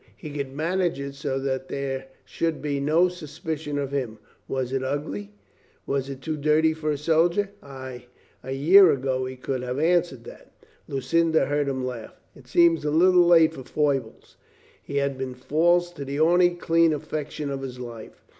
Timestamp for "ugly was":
4.83-6.09